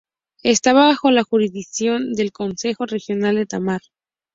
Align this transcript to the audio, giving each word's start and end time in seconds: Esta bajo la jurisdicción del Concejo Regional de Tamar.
Esta 0.41 0.73
bajo 0.73 1.11
la 1.11 1.21
jurisdicción 1.21 2.13
del 2.13 2.31
Concejo 2.31 2.87
Regional 2.87 3.35
de 3.35 3.45
Tamar. 3.45 3.81